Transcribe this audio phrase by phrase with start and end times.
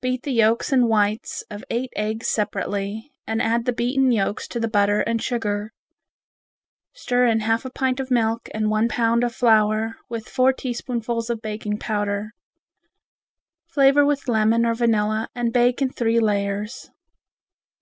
[0.00, 4.58] Beat the yolks and whites of eight eggs separately, and add the beaten yolks to
[4.58, 5.74] the butter and sugar.
[6.94, 11.28] Stir in half a pint of milk and one pound of flour with four teaspoonfuls
[11.28, 12.32] of baking powder.
[13.66, 16.90] Flavor with lemon or vanilla and bake in three layers.